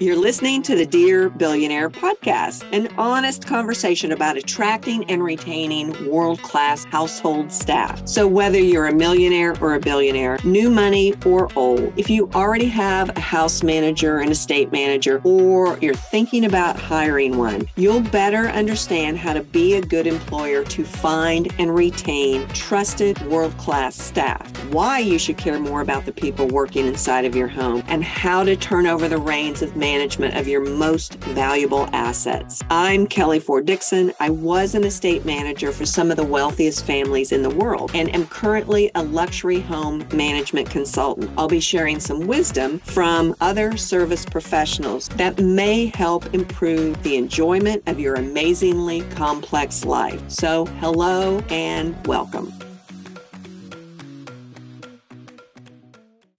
[0.00, 6.40] You're listening to the Dear Billionaire podcast, an honest conversation about attracting and retaining world
[6.40, 8.06] class household staff.
[8.06, 12.66] So, whether you're a millionaire or a billionaire, new money or old, if you already
[12.66, 18.46] have a house manager, an estate manager, or you're thinking about hiring one, you'll better
[18.50, 24.48] understand how to be a good employer to find and retain trusted world class staff,
[24.66, 28.44] why you should care more about the people working inside of your home, and how
[28.44, 32.62] to turn over the reins of management of your most valuable assets.
[32.68, 34.12] I'm Kelly Ford Dixon.
[34.20, 38.14] I was an estate manager for some of the wealthiest families in the world and
[38.14, 41.30] am currently a luxury home management consultant.
[41.38, 47.82] I'll be sharing some wisdom from other service professionals that may help improve the enjoyment
[47.86, 50.22] of your amazingly complex life.
[50.30, 52.52] So, hello and welcome.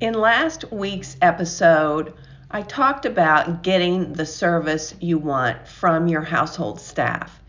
[0.02, 2.14] In last week's episode,
[2.52, 7.40] I talked about getting the service you want from your household staff.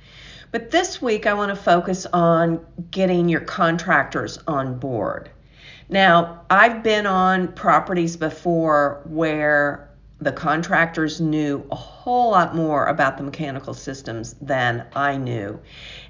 [0.53, 5.31] But this week, I want to focus on getting your contractors on board.
[5.89, 9.89] Now, I've been on properties before where
[10.21, 15.59] the contractors knew a whole lot more about the mechanical systems than I knew.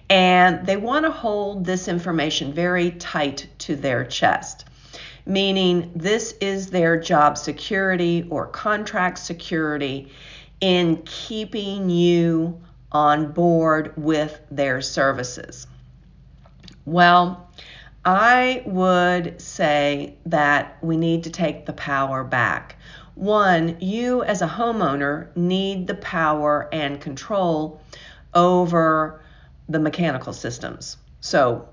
[0.08, 4.64] And they want to hold this information very tight to their chest
[5.30, 10.10] meaning this is their job security or contract security
[10.60, 15.68] in keeping you on board with their services.
[16.84, 17.48] Well,
[18.04, 22.74] I would say that we need to take the power back.
[23.14, 27.80] One, you as a homeowner need the power and control
[28.34, 29.22] over
[29.68, 30.96] the mechanical systems.
[31.20, 31.68] So,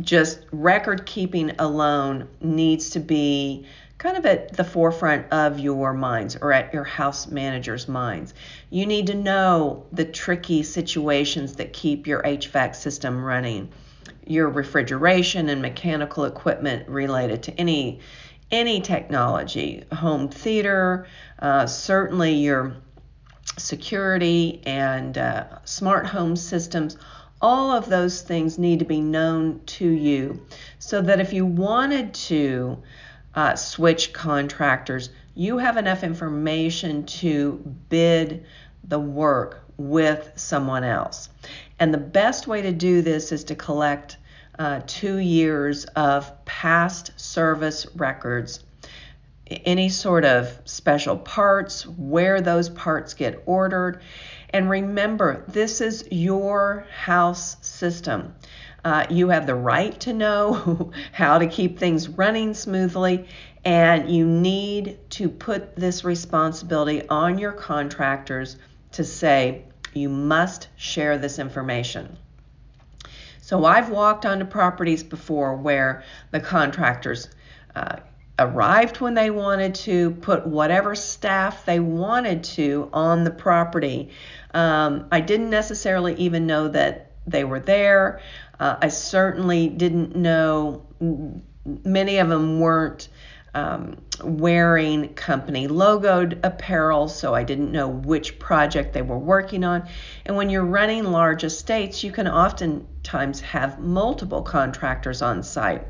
[0.00, 3.66] just record keeping alone needs to be
[3.98, 8.34] kind of at the forefront of your minds or at your house manager's minds.
[8.68, 13.72] You need to know the tricky situations that keep your HVAC system running,
[14.26, 18.00] your refrigeration and mechanical equipment related to any
[18.48, 21.08] any technology, home theater,
[21.40, 22.76] uh, certainly your
[23.58, 26.96] security and uh, smart home systems
[27.40, 30.40] all of those things need to be known to you
[30.78, 32.82] so that if you wanted to
[33.34, 37.52] uh, switch contractors, you have enough information to
[37.88, 38.44] bid
[38.84, 41.28] the work with someone else.
[41.78, 44.16] And the best way to do this is to collect
[44.58, 48.64] uh, two years of past service records,
[49.50, 54.00] any sort of special parts, where those parts get ordered,
[54.50, 58.34] and remember, this is your house system.
[58.84, 63.26] Uh, you have the right to know how to keep things running smoothly,
[63.64, 68.56] and you need to put this responsibility on your contractors
[68.92, 72.16] to say, you must share this information.
[73.40, 77.28] So I've walked onto properties before where the contractors
[77.74, 77.96] uh,
[78.38, 84.10] arrived when they wanted to, put whatever staff they wanted to on the property.
[84.52, 88.20] Um, I didn't necessarily even know that they were there.
[88.60, 90.86] Uh, I certainly didn't know,
[91.84, 93.08] many of them weren't
[93.54, 99.88] um, wearing company logoed apparel, so I didn't know which project they were working on.
[100.26, 105.86] And when you're running large estates, you can oftentimes have multiple contractors on site.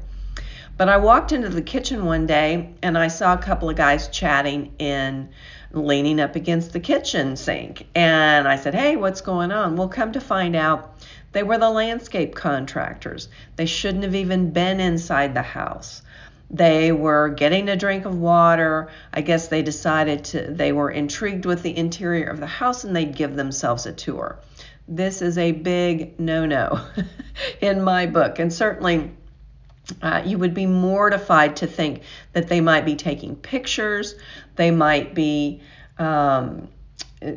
[0.76, 4.08] But I walked into the kitchen one day and I saw a couple of guys
[4.08, 5.30] chatting in
[5.72, 7.86] leaning up against the kitchen sink.
[7.94, 9.76] And I said, Hey, what's going on?
[9.76, 10.94] Well, come to find out,
[11.32, 13.28] they were the landscape contractors.
[13.56, 16.02] They shouldn't have even been inside the house.
[16.50, 18.88] They were getting a drink of water.
[19.12, 22.94] I guess they decided to, they were intrigued with the interior of the house and
[22.94, 24.38] they'd give themselves a tour.
[24.86, 26.80] This is a big no no
[27.60, 28.38] in my book.
[28.38, 29.10] And certainly,
[30.02, 32.02] uh, you would be mortified to think
[32.32, 34.14] that they might be taking pictures,
[34.56, 35.60] they might be
[35.98, 36.68] um,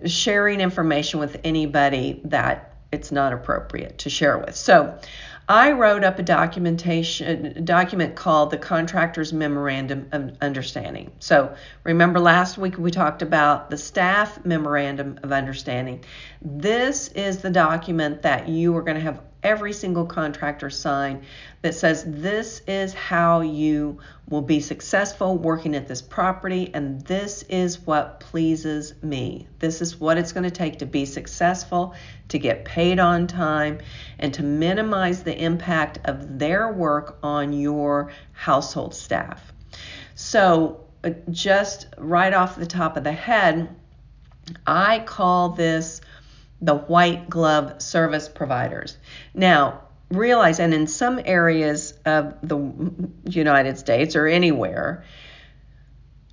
[0.05, 4.55] sharing information with anybody that it's not appropriate to share with.
[4.55, 4.99] So
[5.47, 11.11] I wrote up a documentation document called the Contractor's Memorandum of Understanding.
[11.19, 16.03] So remember last week we talked about the Staff Memorandum of Understanding.
[16.41, 21.23] This is the document that you are going to have every single contractor sign
[21.61, 23.97] that says this is how you
[24.29, 29.47] will be successful working at this property and this is what pleases me.
[29.59, 31.95] This is what it's going to take to be successful,
[32.29, 33.79] to get paid on time,
[34.19, 39.53] and to minimize the impact of their work on your household staff.
[40.15, 43.73] So, uh, just right off the top of the head,
[44.67, 46.01] I call this
[46.61, 48.97] the white glove service providers.
[49.33, 52.91] Now, realize, and in some areas of the
[53.25, 55.03] United States or anywhere,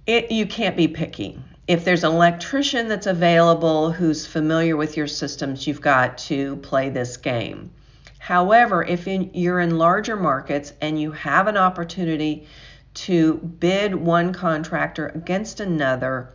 [0.06, 1.38] it, you can't be picky.
[1.68, 6.90] If there's an electrician that's available who's familiar with your systems, you've got to play
[6.90, 7.70] this game.
[8.18, 12.46] However, if in, you're in larger markets and you have an opportunity
[12.94, 16.34] to bid one contractor against another,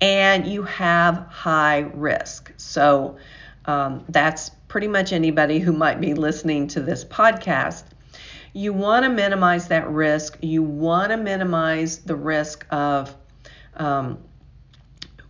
[0.00, 2.52] and you have high risk.
[2.56, 3.16] So
[3.64, 7.84] um, that's pretty much anybody who might be listening to this podcast.
[8.52, 10.38] You want to minimize that risk.
[10.40, 13.14] You want to minimize the risk of
[13.74, 14.18] um,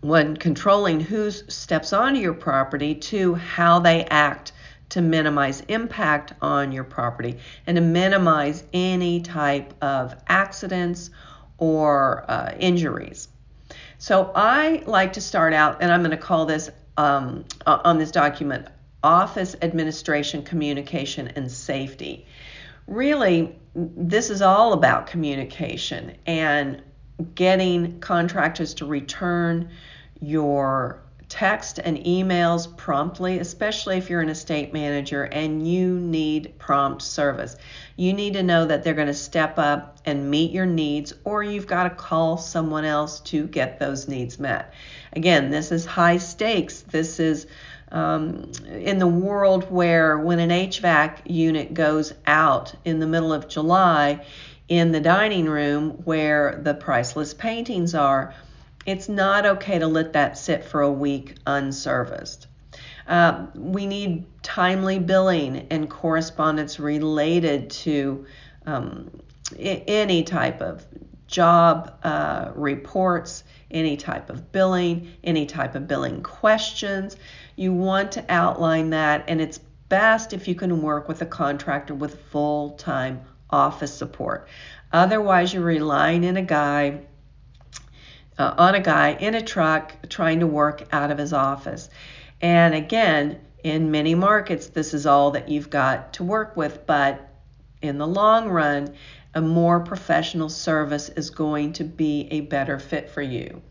[0.00, 4.52] when controlling who steps onto your property to how they act
[4.88, 11.10] to minimize impact on your property and to minimize any type of accidents
[11.58, 13.28] or uh, injuries.
[13.98, 18.10] So I like to start out, and I'm going to call this um, on this
[18.10, 18.68] document
[19.02, 22.26] Office Administration Communication and Safety.
[22.86, 26.82] Really, this is all about communication and
[27.34, 29.70] getting contractors to return
[30.20, 31.02] your
[31.36, 37.56] text and emails promptly, especially if you're an estate manager and you need prompt service.
[37.94, 41.42] You need to know that they're going to step up and meet your needs, or
[41.42, 44.72] you've got to call someone else to get those needs met.
[45.12, 46.80] Again, this is high stakes.
[46.80, 47.46] This is
[47.92, 53.46] um, in the world where when an HVAC unit goes out in the middle of
[53.46, 54.24] July
[54.68, 58.32] in the dining room where the priceless paintings are,
[58.86, 62.46] it's not okay to let that sit for a week unserviced.
[63.06, 68.26] Uh, we need timely billing and correspondence related to
[68.66, 69.10] um,
[69.52, 70.84] I- any type of
[71.26, 77.16] job uh, reports, any type of billing, any type of billing questions.
[77.56, 79.58] You want to outline that, and it's
[79.88, 84.48] best if you can work with a contractor with full time office support.
[84.92, 87.00] Otherwise, you're relying on a guy
[88.38, 91.88] uh, on a guy in a truck trying to work out of his office.
[92.40, 97.28] And again, in many markets, this is all that you've got to work with, but
[97.82, 98.94] in the long run,
[99.34, 103.62] a more professional service is going to be a better fit for you.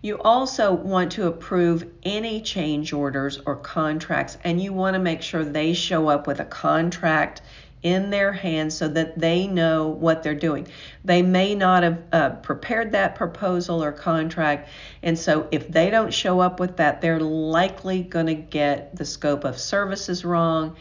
[0.00, 5.22] You also want to approve any change orders or contracts, and you want to make
[5.22, 7.42] sure they show up with a contract
[7.82, 10.66] in their hands so that they know what they're doing.
[11.04, 14.68] They may not have uh, prepared that proposal or contract,
[15.02, 19.04] and so if they don't show up with that, they're likely going to get the
[19.04, 20.76] scope of services wrong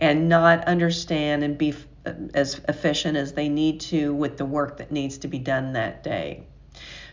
[0.00, 4.78] and not understand and be uh, as efficient as they need to with the work
[4.78, 6.42] that needs to be done that day.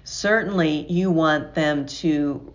[0.04, 2.54] Certainly, you want them to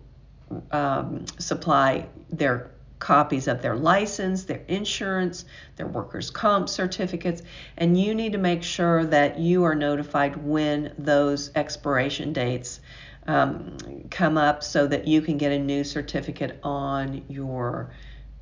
[0.71, 2.71] um, supply their
[3.05, 5.45] copies of their license, their insurance,
[5.77, 7.43] their workers' comp certificates,
[7.77, 12.81] and you need to make sure that you are notified when those expiration dates
[13.27, 13.77] um,
[14.11, 17.91] come up so that you can get a new certificate on your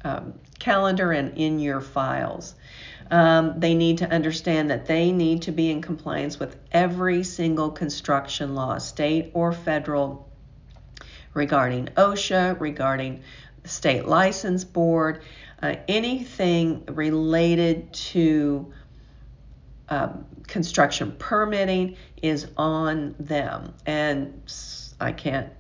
[0.05, 2.55] um, calendar and in your files.
[3.11, 7.73] Um, they need to understand that they need to be in compliance with every single
[7.73, 10.31] construction law, state or federal,
[11.35, 13.23] regarding OSHA, regarding
[13.65, 15.23] state license board,
[15.63, 18.73] uh, anything related to
[19.89, 23.75] um, construction permitting is on them.
[23.87, 24.43] And
[25.01, 25.53] I can't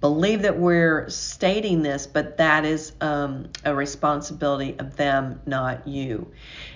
[0.00, 6.30] believe that we're stating this, but that is um, a responsibility of them, not you.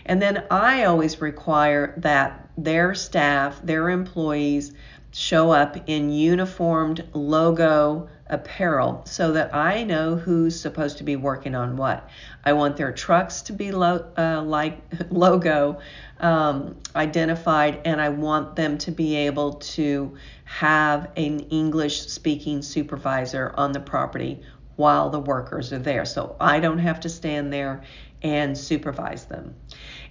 [0.05, 4.73] And then I always require that their staff, their employees,
[5.13, 11.55] show up in uniformed logo apparel so that I know who's supposed to be working
[11.55, 12.09] on what.
[12.45, 15.79] I want their trucks to be lo- uh, like logo
[16.19, 23.53] um, identified, and I want them to be able to have an English speaking supervisor
[23.57, 24.41] on the property
[24.77, 26.07] while the workers are there.
[26.07, 27.83] So I don't have to stand there
[28.23, 29.55] and supervise them.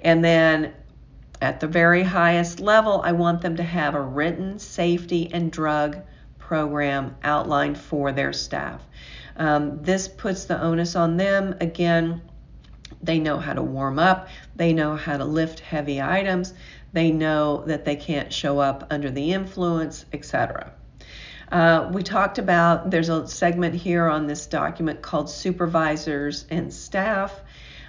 [0.01, 0.73] And then
[1.41, 5.97] at the very highest level, I want them to have a written safety and drug
[6.51, 8.85] program outlined for their staff.
[9.37, 11.55] Um, this puts the onus on them.
[11.61, 12.21] Again,
[13.01, 14.27] they know how to warm up,
[14.57, 16.53] they know how to lift heavy items,
[16.91, 20.73] they know that they can't show up under the influence, etc.
[21.49, 27.33] Uh, we talked about there's a segment here on this document called supervisors and staff.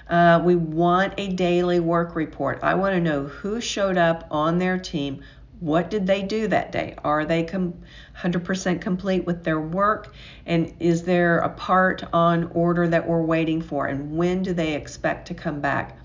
[0.08, 2.60] Uh, we want a daily work report.
[2.62, 5.24] I want to know who showed up on their team,
[5.62, 6.96] What did they do that day?
[7.04, 7.74] Are they com-
[8.16, 10.12] 100% complete with their work?
[10.44, 13.86] And is there a part on order that we're waiting for?
[13.86, 15.96] And when do they expect to come back?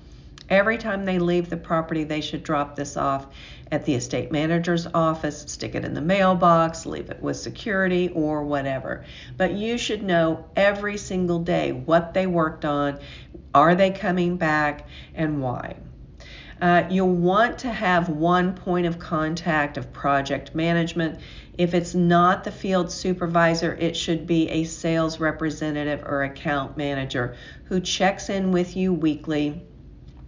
[0.48, 3.26] Every time they leave the property, they should drop this off
[3.72, 8.44] at the estate manager's office, stick it in the mailbox, leave it with security, or
[8.44, 9.06] whatever.
[9.38, 13.00] But you should know every single day what they worked on,
[13.56, 15.78] are they coming back, and why.
[16.62, 21.20] Uh, you'll want to have one point of contact of project management.
[21.58, 27.36] If it's not the field supervisor, it should be a sales representative or account manager
[27.66, 29.62] who checks in with you weekly,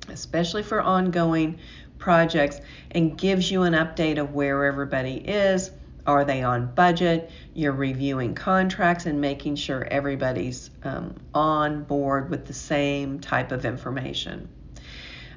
[0.09, 1.57] especially for ongoing
[1.97, 5.71] projects, and gives you an update of where everybody is.
[6.05, 7.29] Are they on budget?
[7.53, 13.65] You're reviewing contracts and making sure everybody's um, on board with the same type of
[13.65, 14.47] information.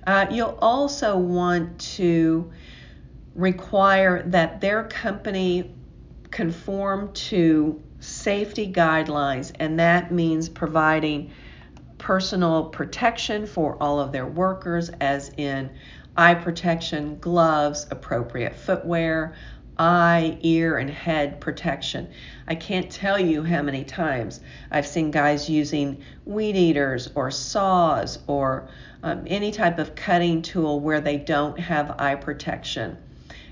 [0.06, 2.50] Uh, you'll also want to
[3.34, 5.74] require that their company
[6.30, 11.30] conform to safety guidelines, and that means providing
[11.98, 15.70] personal protection for all of their workers, as in
[16.16, 19.34] eye protection, gloves, appropriate footwear,
[19.78, 22.08] eye, ear, and head protection.
[22.46, 28.18] I can't tell you how many times I've seen guys using weed eaters or saws
[28.26, 28.68] or
[29.02, 32.96] um, any type of cutting tool where they don't have eye protection.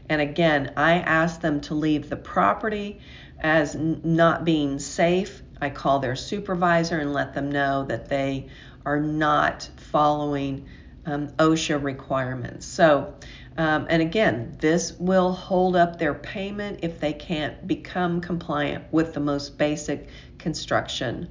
[0.08, 3.00] And again, I ask them to leave the property
[3.40, 5.42] as n- not being safe.
[5.60, 8.48] I call their supervisor and let them know that they
[8.84, 10.66] are not following
[11.06, 12.66] um, OSHA requirements.
[12.66, 13.14] So,
[13.60, 19.12] um, and again, this will hold up their payment if they can't become compliant with
[19.12, 21.30] the most basic construction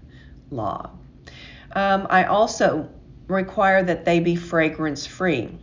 [0.51, 0.91] law.
[1.71, 2.87] Um, I also
[3.25, 5.57] require that they be fragrance free.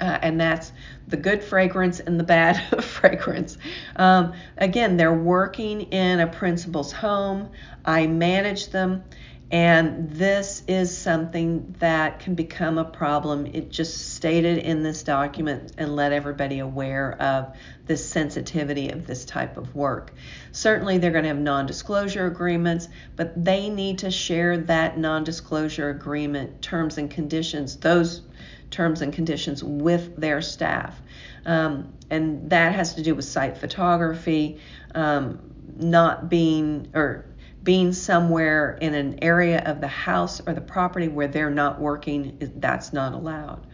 [0.00, 0.70] Uh, and that's
[1.08, 2.54] the good fragrance and the bad
[2.84, 3.58] fragrance.
[3.96, 7.50] Um, again, they're working in a principal's home.
[7.84, 9.02] I manage them,
[9.50, 13.46] and this is something that can become a problem.
[13.46, 17.54] It just stated in this document and let everybody aware of
[17.86, 20.12] the sensitivity of this type of work.
[20.52, 25.24] Certainly, they're going to have non disclosure agreements, but they need to share that non
[25.24, 28.22] disclosure agreement terms and conditions, those
[28.70, 31.00] terms and conditions with their staff.
[31.44, 34.58] Um, and that has to do with site photography,
[34.94, 35.38] um,
[35.76, 37.26] not being, or
[37.64, 42.36] being somewhere in an area of the house or the property where they're not working,
[42.56, 43.66] that's not allowed.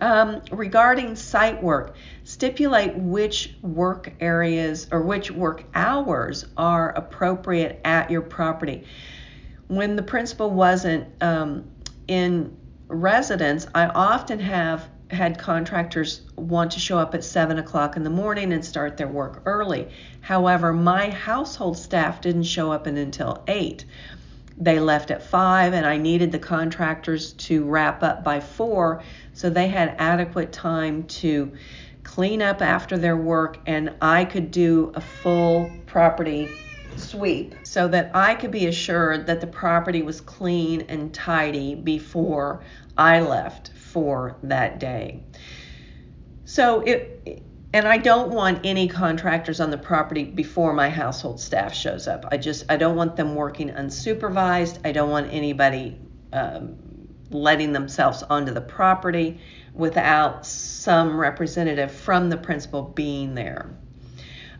[0.00, 8.10] Um, regarding site work, stipulate which work areas or which work hours are appropriate at
[8.10, 8.86] your property.
[9.68, 11.70] When the principal wasn't um,
[12.06, 12.56] in
[12.88, 18.10] residence, I often have had contractors want to show up at 7 o'clock in the
[18.10, 19.88] morning and start their work early.
[20.20, 23.84] However, my household staff didn't show up until 8.
[24.56, 29.50] They left at 5, and I needed the contractors to wrap up by 4 so
[29.50, 31.52] they had adequate time to
[32.04, 36.58] clean up after their work and I could do a full property
[36.96, 42.62] sweep so that I could be assured that the property was clean and tidy before
[42.96, 45.22] I left for that day.
[46.44, 51.74] So it and I don't want any contractors on the property before my household staff
[51.74, 52.26] shows up.
[52.30, 54.78] I just I don't want them working unsupervised.
[54.84, 55.96] I don't want anybody
[56.32, 56.76] um,
[57.30, 59.40] letting themselves onto the property
[59.72, 63.76] without some representative from the principal being there.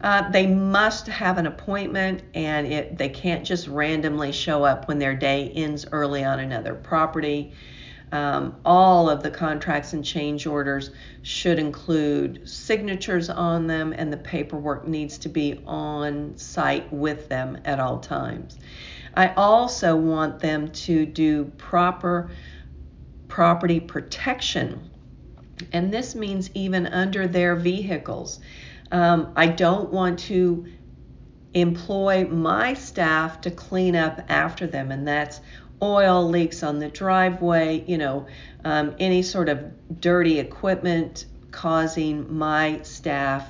[0.00, 4.98] Uh, they must have an appointment and it, they can't just randomly show up when
[4.98, 7.52] their day ends early on another property.
[8.12, 10.90] Um, all of the contracts and change orders
[11.23, 17.58] should include signatures on them, and the paperwork needs to be on site with them
[17.64, 18.58] at all times.
[19.14, 22.30] I also want them to do proper
[23.28, 24.90] property protection,
[25.73, 28.38] and this means even under their vehicles.
[28.92, 30.66] Um, I don't want to
[31.54, 35.40] employ my staff to clean up after them, and that's
[35.84, 38.26] oil leaks on the driveway, you know,
[38.64, 43.48] um, any sort of dirty equipment causing my staff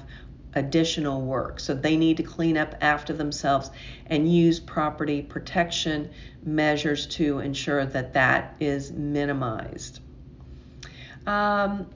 [0.55, 1.61] additional work.
[1.61, 3.71] So they need to clean up after themselves
[4.07, 6.11] and use property protection
[6.45, 10.01] measures to ensure that that is minimized.
[11.27, 11.87] Um,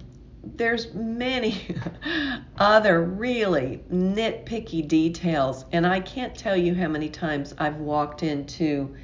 [0.57, 1.77] there's many
[2.59, 8.97] other really nitpicky details, and I can't tell you how many times I've walked into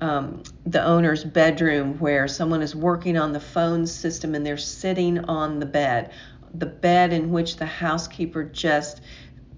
[0.00, 5.18] um, the owner's bedroom where someone is working on the phone system and they're sitting
[5.26, 6.10] on the bed.
[6.52, 9.00] the bed in which the housekeeper just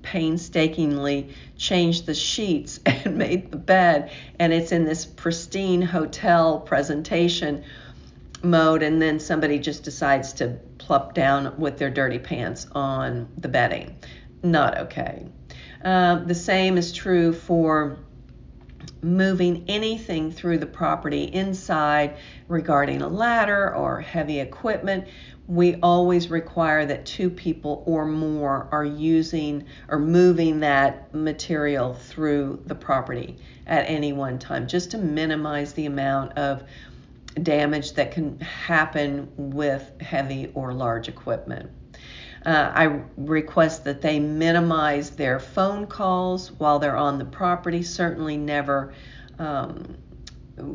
[0.07, 7.65] painstakingly changed the sheets and made the bed and it's in this pristine hotel presentation
[8.43, 13.49] mode and then somebody just decides to plop down with their dirty pants on the
[13.49, 13.97] bedding
[14.43, 15.27] not okay
[15.85, 17.99] um, the same is true for
[19.03, 22.17] moving anything through the property inside
[22.49, 25.07] regarding a ladder or heavy equipment
[25.49, 32.61] we always require that two people or more are using or moving that material through
[32.67, 36.65] the property at any one time, just to minimize the amount of
[37.43, 41.71] damage that can happen with heavy or large equipment.
[42.47, 48.37] Uh, I request that they minimize their phone calls while they're on the property, certainly
[48.37, 48.95] never
[49.41, 49.97] um,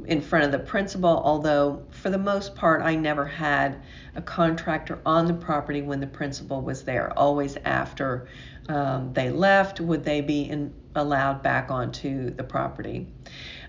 [0.05, 3.81] in front of the principal, although for the most part, I never had
[4.15, 7.17] a contractor on the property when the principal was there.
[7.17, 8.27] Always after
[8.67, 13.07] um, they left, would they be in, allowed back onto the property.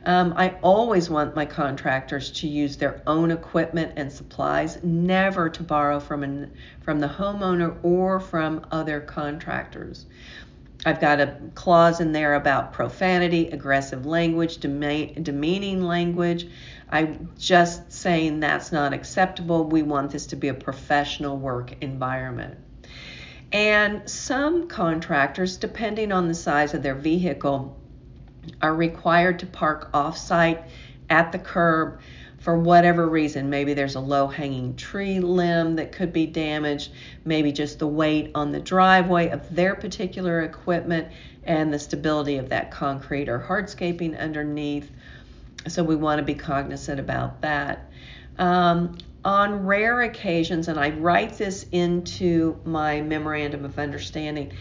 [0.04, 5.62] Um, I always want my contractors to use their own equipment and supplies, never to
[5.62, 10.06] borrow from an, from the homeowner or from other contractors.
[10.84, 16.48] I've got a clause in there about profanity, aggressive language, demeaning language.
[16.90, 19.64] I'm just saying that's not acceptable.
[19.64, 22.58] We want this to be a professional work environment.
[23.52, 27.78] And some contractors, depending on the size of their vehicle,
[28.60, 30.62] are required to park off site
[31.08, 32.00] at the curb
[32.38, 33.50] for whatever reason.
[33.50, 36.90] Maybe there's a low hanging tree limb that could be damaged,
[37.24, 41.08] maybe just the weight on the driveway of their particular equipment
[41.44, 44.90] and the stability of that concrete or hardscaping underneath.
[45.68, 47.88] So we want to be cognizant about that.
[48.38, 54.52] Um, on rare occasions, and I write this into my memorandum of understanding,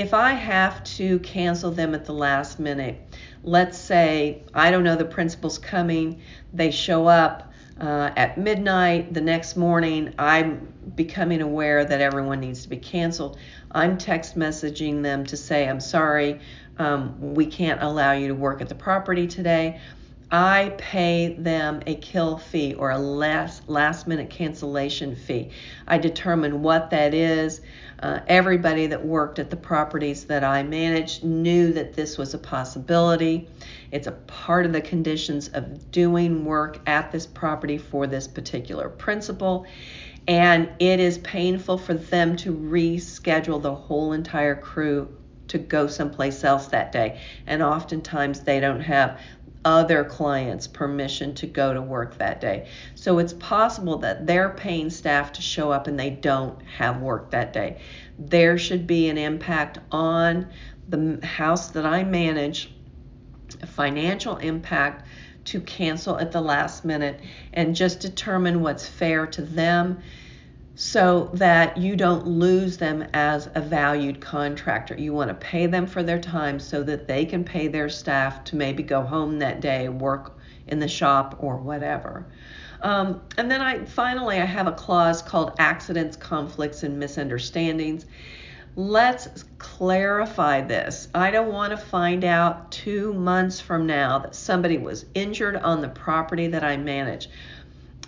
[0.00, 3.00] if I have to cancel them at the last minute,
[3.42, 6.20] let's say, I don't know, the principal's coming,
[6.52, 12.62] they show up uh, at midnight the next morning, I'm becoming aware that everyone needs
[12.62, 13.38] to be canceled.
[13.70, 16.40] I'm text messaging them to say, I'm sorry,
[16.78, 19.80] um, we can't allow you to work at the property today.
[20.30, 25.50] I pay them a kill fee or a last last minute cancellation fee.
[25.86, 27.62] I determine what that is.
[28.00, 32.38] Uh, everybody that worked at the properties that I managed knew that this was a
[32.38, 33.48] possibility.
[33.90, 38.90] It's a part of the conditions of doing work at this property for this particular
[38.90, 39.66] principal.
[40.28, 45.08] And it is painful for them to reschedule the whole entire crew
[45.48, 47.20] to go someplace else that day.
[47.46, 49.18] And oftentimes they don't have
[49.64, 52.68] other clients permission to go to work that day.
[52.94, 57.30] So it's possible that they're paying staff to show up and they don't have work
[57.30, 57.80] that day.
[58.18, 60.48] There should be an impact on
[60.88, 62.72] the house that I manage,
[63.60, 65.06] a financial impact
[65.46, 67.20] to cancel at the last minute
[67.52, 70.00] and just determine what's fair to them
[70.80, 74.94] so that you don't lose them as a valued contractor.
[74.94, 78.44] You want to pay them for their time so that they can pay their staff
[78.44, 80.38] to maybe go home that day, work
[80.68, 82.26] in the shop or whatever.
[82.80, 88.06] Um, and then I finally I have a clause called accidents, conflicts, and misunderstandings.
[88.76, 91.08] Let's clarify this.
[91.12, 95.80] I don't want to find out two months from now that somebody was injured on
[95.80, 97.28] the property that I manage.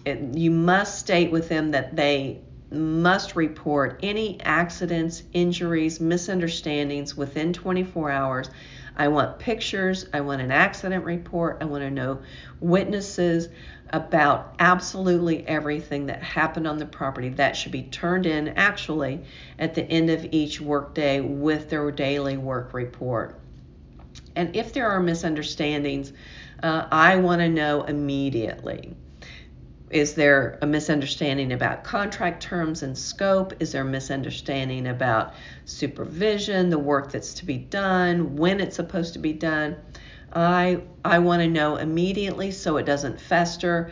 [0.05, 7.53] It, you must state with them that they must report any accidents, injuries, misunderstandings within
[7.53, 8.51] 24 hours.
[8.97, 12.21] I want pictures, I want an accident report, I want to know
[12.61, 13.49] witnesses
[13.93, 17.31] about absolutely everything that happened on the property.
[17.31, 19.25] That should be turned in actually
[19.59, 23.41] at the end of each workday with their daily work report.
[24.37, 26.13] And if there are misunderstandings,
[26.63, 28.95] uh, I want to know immediately.
[29.91, 33.55] Is there a misunderstanding about contract terms and scope?
[33.61, 39.15] Is there a misunderstanding about supervision, the work that's to be done, when it's supposed
[39.15, 39.77] to be done?
[40.33, 43.91] I I want to know immediately so it doesn't fester.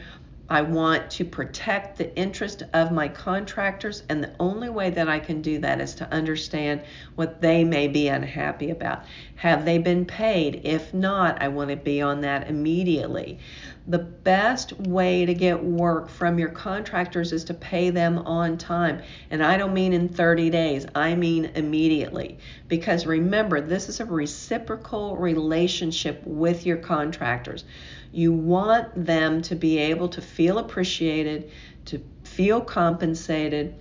[0.51, 5.19] I want to protect the interest of my contractors, and the only way that I
[5.19, 6.83] can do that is to understand
[7.17, 9.05] what they may be unhappy about.
[9.35, 10.63] Have they been paid?
[10.65, 13.41] If not, I want to be on that immediately.
[13.89, 19.01] The best way to get work from your contractors is to pay them on time.
[19.31, 22.39] And I don't mean in 30 days, I mean immediately.
[22.69, 27.65] Because remember, this is a reciprocal relationship with your contractors.
[28.13, 31.51] You want them to be able to feel appreciated,
[31.87, 33.75] to feel compensated,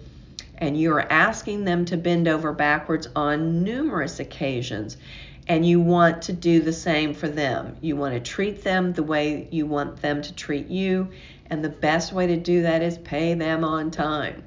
[0.57, 4.95] and you are asking them to bend over backwards on numerous occasions
[5.47, 7.77] and you want to do the same for them.
[7.81, 11.09] You want to treat them the way you want them to treat you,
[11.49, 14.43] and the best way to do that is pay them on time.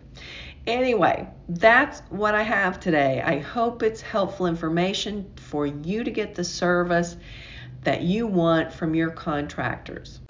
[0.67, 3.23] Anyway, that's what I have today.
[3.25, 7.17] I hope it's helpful information for you to get the service
[7.83, 10.21] that you want from your contractors.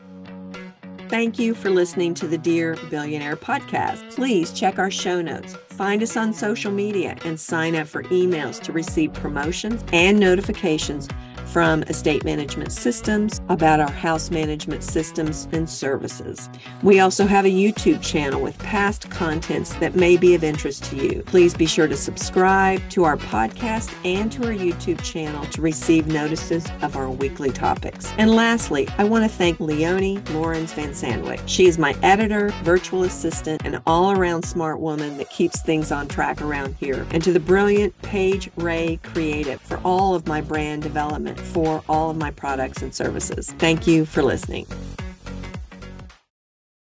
[1.11, 4.15] Thank you for listening to the Dear Billionaire podcast.
[4.15, 8.61] Please check our show notes, find us on social media, and sign up for emails
[8.63, 11.09] to receive promotions and notifications
[11.47, 16.49] from estate management systems about our house management systems and services.
[16.83, 20.97] We also have a YouTube channel with past contents that may be of interest to
[20.97, 21.23] you.
[21.27, 26.07] Please be sure to subscribe to our podcast and to our YouTube channel to receive
[26.07, 28.13] notices of our weekly topics.
[28.19, 31.41] And lastly, I want to thank Leonie Lawrence Van Sandwick.
[31.47, 36.09] She is my editor, virtual assistant, and all around smart woman that keeps things on
[36.09, 37.07] track around here.
[37.11, 42.11] And to the brilliant Paige Ray Creative for all of my brand development for all
[42.11, 43.51] of my products and services.
[43.59, 44.67] Thank you for listening.